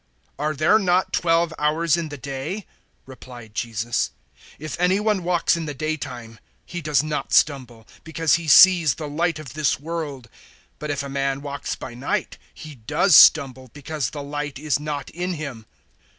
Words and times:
011:009 0.39 0.43
"Are 0.45 0.55
there 0.55 0.79
not 0.79 1.13
twelve 1.13 1.53
hours 1.59 1.95
in 1.95 2.09
the 2.09 2.17
day?" 2.17 2.65
replied 3.05 3.53
Jesus. 3.53 4.09
"If 4.57 4.75
any 4.79 4.99
one 4.99 5.21
walks 5.23 5.55
in 5.55 5.65
the 5.67 5.75
daytime, 5.75 6.39
he 6.65 6.81
does 6.81 7.03
not 7.03 7.33
stumble 7.33 7.87
because 8.03 8.33
he 8.33 8.47
sees 8.47 8.95
the 8.95 9.07
light 9.07 9.37
of 9.37 9.53
this 9.53 9.79
world. 9.79 10.27
011:010 10.79 10.79
But 10.79 10.89
if 10.89 11.03
a 11.03 11.07
man 11.09 11.41
walks 11.43 11.75
by 11.75 11.93
night, 11.93 12.39
he 12.51 12.73
does 12.73 13.15
stumble, 13.15 13.67
because 13.75 14.09
the 14.09 14.23
light 14.23 14.57
is 14.57 14.79
not 14.79 15.11
in 15.11 15.35
him." 15.35 15.67